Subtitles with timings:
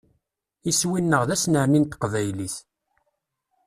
[0.71, 2.55] Iswi-nneɣ d asnerni n teqbaylit.